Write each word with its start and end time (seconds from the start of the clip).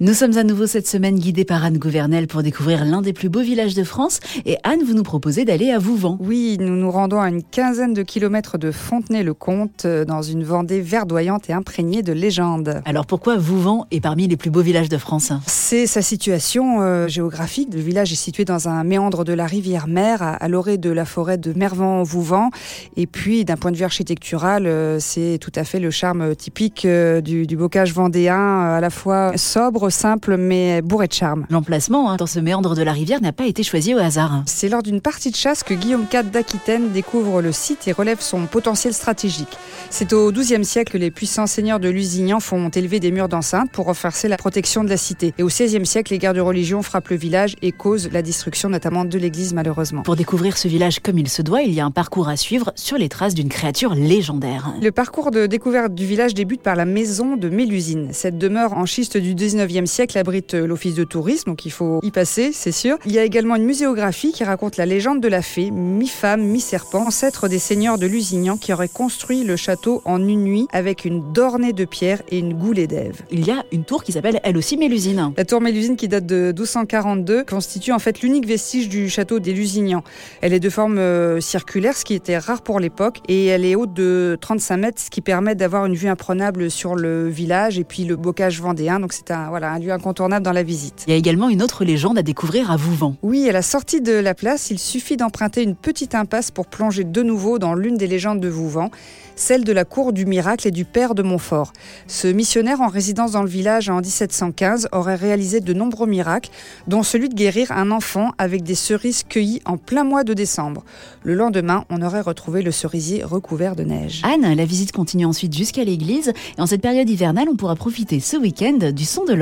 Nous 0.00 0.12
sommes 0.12 0.36
à 0.36 0.42
nouveau 0.42 0.66
cette 0.66 0.88
semaine 0.88 1.20
guidés 1.20 1.44
par 1.44 1.64
Anne 1.64 1.78
Gouvernel 1.78 2.26
pour 2.26 2.42
découvrir 2.42 2.84
l'un 2.84 3.00
des 3.00 3.12
plus 3.12 3.28
beaux 3.28 3.42
villages 3.42 3.76
de 3.76 3.84
France. 3.84 4.18
Et 4.44 4.56
Anne, 4.64 4.80
vous 4.84 4.92
nous 4.92 5.04
proposez 5.04 5.44
d'aller 5.44 5.70
à 5.70 5.78
Vouvant. 5.78 6.18
Oui, 6.18 6.56
nous 6.58 6.74
nous 6.74 6.90
rendons 6.90 7.20
à 7.20 7.28
une 7.28 7.44
quinzaine 7.44 7.94
de 7.94 8.02
kilomètres 8.02 8.58
de 8.58 8.72
Fontenay-le-Comte, 8.72 9.84
euh, 9.84 10.04
dans 10.04 10.20
une 10.20 10.42
Vendée 10.42 10.80
verdoyante 10.80 11.48
et 11.48 11.52
imprégnée 11.52 12.02
de 12.02 12.12
légendes. 12.12 12.82
Alors 12.86 13.06
pourquoi 13.06 13.36
Vouvant 13.36 13.86
est 13.92 14.00
parmi 14.00 14.26
les 14.26 14.36
plus 14.36 14.50
beaux 14.50 14.62
villages 14.62 14.88
de 14.88 14.98
France? 14.98 15.30
C'est 15.46 15.86
sa 15.86 16.02
situation 16.02 16.80
euh, 16.80 17.06
géographique. 17.06 17.68
Le 17.72 17.80
village 17.80 18.10
est 18.10 18.16
situé 18.16 18.44
dans 18.44 18.68
un 18.68 18.82
méandre 18.82 19.24
de 19.24 19.32
la 19.32 19.46
rivière 19.46 19.86
Mer, 19.86 20.22
à, 20.22 20.32
à 20.32 20.48
l'orée 20.48 20.76
de 20.76 20.90
la 20.90 21.04
forêt 21.04 21.38
de 21.38 21.52
Mervan-Vouvant. 21.52 22.50
Et 22.96 23.06
puis, 23.06 23.44
d'un 23.44 23.56
point 23.56 23.70
de 23.70 23.76
vue 23.76 23.84
architectural, 23.84 24.66
euh, 24.66 24.98
c'est 24.98 25.38
tout 25.40 25.52
à 25.54 25.62
fait 25.62 25.78
le 25.78 25.92
charme 25.92 26.34
typique 26.34 26.84
euh, 26.84 27.20
du, 27.20 27.46
du 27.46 27.56
bocage 27.56 27.94
vendéen, 27.94 28.60
à 28.60 28.80
la 28.80 28.90
fois 28.90 29.36
sobre, 29.36 29.83
simple, 29.90 30.36
mais 30.36 30.82
bourré 30.82 31.08
de 31.08 31.12
charme. 31.12 31.46
L'emplacement 31.50 32.10
hein, 32.10 32.16
dans 32.16 32.26
ce 32.26 32.40
méandre 32.40 32.74
de 32.74 32.82
la 32.82 32.92
rivière 32.92 33.20
n'a 33.20 33.32
pas 33.32 33.46
été 33.46 33.62
choisi 33.62 33.94
au 33.94 33.98
hasard. 33.98 34.42
C'est 34.46 34.68
lors 34.68 34.82
d'une 34.82 35.00
partie 35.00 35.30
de 35.30 35.36
chasse 35.36 35.62
que 35.62 35.74
Guillaume 35.74 36.06
IV 36.12 36.30
d'Aquitaine 36.30 36.92
découvre 36.92 37.42
le 37.42 37.52
site 37.52 37.88
et 37.88 37.92
relève 37.92 38.20
son 38.20 38.46
potentiel 38.46 38.94
stratégique. 38.94 39.58
C'est 39.90 40.12
au 40.12 40.30
XIIe 40.32 40.64
siècle 40.64 40.92
que 40.92 40.98
les 40.98 41.10
puissants 41.10 41.46
seigneurs 41.46 41.80
de 41.80 41.88
Lusignan 41.88 42.40
font 42.40 42.68
élever 42.68 43.00
des 43.00 43.10
murs 43.10 43.28
d'enceinte 43.28 43.70
pour 43.70 43.86
renforcer 43.86 44.28
la 44.28 44.36
protection 44.36 44.84
de 44.84 44.88
la 44.88 44.96
cité. 44.96 45.34
Et 45.38 45.42
au 45.42 45.48
XVIe 45.48 45.86
siècle, 45.86 46.12
les 46.12 46.18
guerres 46.18 46.34
de 46.34 46.40
religion 46.40 46.82
frappent 46.82 47.08
le 47.08 47.16
village 47.16 47.56
et 47.62 47.72
causent 47.72 48.10
la 48.12 48.22
destruction 48.22 48.68
notamment 48.68 49.04
de 49.04 49.18
l'église 49.18 49.54
malheureusement. 49.54 50.02
Pour 50.02 50.16
découvrir 50.16 50.56
ce 50.56 50.68
village 50.68 51.00
comme 51.00 51.18
il 51.18 51.28
se 51.28 51.42
doit, 51.42 51.62
il 51.62 51.72
y 51.72 51.80
a 51.80 51.84
un 51.84 51.90
parcours 51.90 52.28
à 52.28 52.36
suivre 52.36 52.72
sur 52.74 52.98
les 52.98 53.08
traces 53.08 53.34
d'une 53.34 53.48
créature 53.48 53.94
légendaire. 53.94 54.72
Le 54.80 54.90
parcours 54.90 55.30
de 55.30 55.46
découverte 55.46 55.94
du 55.94 56.06
village 56.06 56.34
débute 56.34 56.62
par 56.62 56.76
la 56.76 56.84
maison 56.84 57.36
de 57.36 57.48
Mélusine. 57.48 58.08
Cette 58.12 58.38
demeure 58.38 58.74
en 58.74 58.86
schiste 58.86 59.16
du 59.16 59.34
19e 59.34 59.73
siècle 59.86 60.16
abrite 60.18 60.54
l'office 60.54 60.94
de 60.94 61.04
tourisme, 61.04 61.50
donc 61.50 61.66
il 61.66 61.70
faut 61.70 62.00
y 62.02 62.10
passer, 62.10 62.50
c'est 62.52 62.72
sûr. 62.72 62.98
Il 63.06 63.12
y 63.12 63.18
a 63.18 63.24
également 63.24 63.56
une 63.56 63.64
muséographie 63.64 64.32
qui 64.32 64.44
raconte 64.44 64.76
la 64.76 64.86
légende 64.86 65.20
de 65.20 65.28
la 65.28 65.42
fée, 65.42 65.70
mi-femme, 65.70 66.42
mi-serpent, 66.42 67.06
ancêtre 67.06 67.48
des 67.48 67.58
seigneurs 67.58 67.98
de 67.98 68.06
Lusignan 68.06 68.56
qui 68.56 68.72
auraient 68.72 68.88
construit 68.88 69.44
le 69.44 69.56
château 69.56 70.02
en 70.04 70.26
une 70.26 70.44
nuit 70.44 70.66
avec 70.72 71.04
une 71.04 71.32
dornée 71.32 71.72
de 71.72 71.84
pierre 71.84 72.22
et 72.30 72.38
une 72.38 72.54
goulée 72.54 72.86
d'Ève. 72.86 73.22
Il 73.30 73.46
y 73.46 73.50
a 73.50 73.64
une 73.72 73.84
tour 73.84 74.04
qui 74.04 74.12
s'appelle 74.12 74.40
elle 74.42 74.56
aussi 74.56 74.76
Mélusine. 74.76 75.32
La 75.36 75.44
tour 75.44 75.60
Mélusine 75.60 75.96
qui 75.96 76.08
date 76.08 76.26
de 76.26 76.46
1242 76.46 77.44
constitue 77.44 77.92
en 77.92 77.98
fait 77.98 78.20
l'unique 78.20 78.46
vestige 78.46 78.88
du 78.88 79.08
château 79.08 79.38
des 79.38 79.52
Lusignans. 79.52 80.04
Elle 80.40 80.52
est 80.52 80.60
de 80.60 80.70
forme 80.70 80.98
euh, 80.98 81.40
circulaire, 81.40 81.96
ce 81.96 82.04
qui 82.04 82.14
était 82.14 82.38
rare 82.38 82.62
pour 82.62 82.80
l'époque, 82.80 83.20
et 83.28 83.46
elle 83.46 83.64
est 83.64 83.74
haute 83.74 83.92
de 83.92 84.36
35 84.40 84.76
mètres, 84.76 85.00
ce 85.00 85.10
qui 85.10 85.20
permet 85.20 85.54
d'avoir 85.54 85.86
une 85.86 85.94
vue 85.94 86.08
imprenable 86.08 86.70
sur 86.70 86.94
le 86.94 87.28
village 87.28 87.78
et 87.78 87.84
puis 87.84 88.04
le 88.04 88.16
bocage 88.16 88.60
vendéen. 88.60 89.00
Donc 89.00 89.12
c'est 89.12 89.30
un, 89.30 89.48
voilà, 89.48 89.63
un 89.72 89.78
lieu 89.78 89.92
incontournable 89.92 90.44
dans 90.44 90.52
la 90.52 90.62
visite. 90.62 91.04
Il 91.06 91.10
y 91.10 91.14
a 91.14 91.16
également 91.16 91.48
une 91.48 91.62
autre 91.62 91.84
légende 91.84 92.18
à 92.18 92.22
découvrir 92.22 92.70
à 92.70 92.76
Vouvant. 92.76 93.16
Oui, 93.22 93.48
à 93.48 93.52
la 93.52 93.62
sortie 93.62 94.00
de 94.00 94.12
la 94.12 94.34
place, 94.34 94.70
il 94.70 94.78
suffit 94.78 95.16
d'emprunter 95.16 95.62
une 95.62 95.74
petite 95.74 96.14
impasse 96.14 96.50
pour 96.50 96.66
plonger 96.66 97.04
de 97.04 97.22
nouveau 97.22 97.58
dans 97.58 97.74
l'une 97.74 97.96
des 97.96 98.06
légendes 98.06 98.40
de 98.40 98.48
Vouvant, 98.48 98.90
celle 99.36 99.64
de 99.64 99.72
la 99.72 99.84
cour 99.84 100.12
du 100.12 100.26
miracle 100.26 100.68
et 100.68 100.70
du 100.70 100.84
père 100.84 101.14
de 101.14 101.22
Montfort. 101.22 101.72
Ce 102.06 102.28
missionnaire 102.28 102.80
en 102.80 102.88
résidence 102.88 103.32
dans 103.32 103.42
le 103.42 103.48
village 103.48 103.88
en 103.88 104.00
1715 104.00 104.88
aurait 104.92 105.14
réalisé 105.14 105.60
de 105.60 105.72
nombreux 105.72 106.06
miracles, 106.06 106.50
dont 106.86 107.02
celui 107.02 107.28
de 107.28 107.34
guérir 107.34 107.72
un 107.72 107.90
enfant 107.90 108.32
avec 108.38 108.62
des 108.62 108.74
cerises 108.74 109.24
cueillies 109.24 109.60
en 109.64 109.76
plein 109.76 110.04
mois 110.04 110.24
de 110.24 110.34
décembre. 110.34 110.84
Le 111.22 111.34
lendemain, 111.34 111.84
on 111.90 112.02
aurait 112.02 112.20
retrouvé 112.20 112.62
le 112.62 112.70
cerisier 112.70 113.24
recouvert 113.24 113.76
de 113.76 113.84
neige. 113.84 114.22
Anne, 114.24 114.54
la 114.54 114.64
visite 114.64 114.92
continue 114.92 115.26
ensuite 115.26 115.54
jusqu'à 115.54 115.84
l'église 115.84 116.32
et 116.56 116.60
en 116.60 116.66
cette 116.66 116.82
période 116.82 117.08
hivernale, 117.08 117.48
on 117.50 117.56
pourra 117.56 117.76
profiter 117.76 118.20
ce 118.20 118.36
week-end 118.36 118.92
du 118.92 119.04
son 119.04 119.24
de 119.24 119.34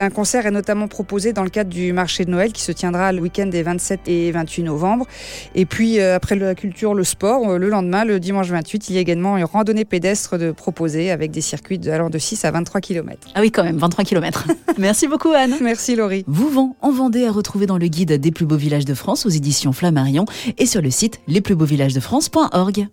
Un 0.00 0.10
concert 0.10 0.46
est 0.46 0.50
notamment 0.50 0.88
proposé 0.88 1.32
dans 1.32 1.42
le 1.42 1.50
cadre 1.50 1.70
du 1.70 1.92
marché 1.92 2.24
de 2.24 2.30
Noël 2.30 2.52
qui 2.52 2.62
se 2.62 2.72
tiendra 2.72 3.12
le 3.12 3.20
week-end 3.20 3.46
des 3.46 3.62
27 3.62 4.00
et 4.06 4.30
28 4.32 4.64
novembre. 4.64 5.06
Et 5.54 5.66
puis, 5.66 6.00
euh, 6.00 6.16
après 6.16 6.36
la 6.36 6.54
culture, 6.54 6.94
le 6.94 7.04
sport, 7.04 7.50
euh, 7.50 7.58
le 7.58 7.68
lendemain, 7.68 8.04
le 8.04 8.20
dimanche 8.20 8.48
28, 8.48 8.88
il 8.88 8.94
y 8.94 8.98
a 8.98 9.00
également 9.00 9.36
une 9.36 9.44
randonnée 9.44 9.84
pédestre 9.84 10.38
de 10.38 10.50
proposer 10.50 11.10
avec 11.10 11.30
des 11.30 11.40
circuits 11.40 11.80
allant 11.88 12.10
de 12.10 12.18
6 12.18 12.44
à 12.44 12.50
23 12.50 12.80
km. 12.80 13.28
Ah 13.34 13.40
oui, 13.40 13.50
quand 13.50 13.64
même, 13.64 13.78
23 13.78 14.04
km. 14.04 14.46
Merci 14.78 15.08
beaucoup, 15.08 15.30
Anne. 15.30 15.54
Merci 15.60 15.96
Laurie. 15.96 16.24
Vouvant 16.26 16.76
en 16.80 16.90
Vendée 16.90 17.26
à 17.26 17.32
retrouver 17.32 17.66
dans 17.66 17.78
le 17.78 17.86
guide 17.86 18.12
des 18.12 18.30
plus 18.30 18.46
beaux 18.46 18.56
villages 18.56 18.84
de 18.84 18.94
France 18.94 19.24
aux 19.24 19.30
éditions 19.30 19.72
Flammarion 19.72 20.26
et 20.58 20.66
sur 20.66 20.82
le 20.82 20.90
site 20.90 21.20
lesplusbeauxvillagesdefrance.org. 21.28 22.90